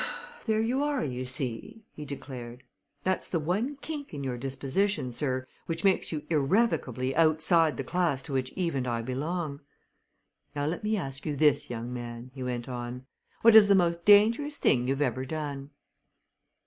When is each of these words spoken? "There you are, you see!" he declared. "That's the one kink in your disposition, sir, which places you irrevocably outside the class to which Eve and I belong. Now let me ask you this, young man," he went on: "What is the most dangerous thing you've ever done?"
"There 0.45 0.61
you 0.63 0.81
are, 0.83 1.03
you 1.03 1.27
see!" 1.27 1.85
he 1.93 2.05
declared. 2.05 2.63
"That's 3.03 3.29
the 3.29 3.39
one 3.39 3.75
kink 3.81 4.15
in 4.15 4.23
your 4.23 4.35
disposition, 4.35 5.13
sir, 5.13 5.45
which 5.67 5.83
places 5.83 6.11
you 6.11 6.23
irrevocably 6.31 7.15
outside 7.15 7.77
the 7.77 7.83
class 7.83 8.23
to 8.23 8.33
which 8.33 8.51
Eve 8.53 8.73
and 8.73 8.87
I 8.87 9.03
belong. 9.03 9.59
Now 10.55 10.65
let 10.65 10.83
me 10.83 10.97
ask 10.97 11.23
you 11.23 11.35
this, 11.35 11.69
young 11.69 11.93
man," 11.93 12.31
he 12.33 12.41
went 12.41 12.67
on: 12.67 13.05
"What 13.43 13.55
is 13.55 13.67
the 13.67 13.75
most 13.75 14.03
dangerous 14.03 14.57
thing 14.57 14.87
you've 14.87 15.03
ever 15.03 15.23
done?" 15.23 15.69